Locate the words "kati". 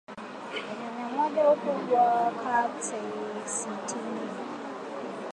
2.43-3.01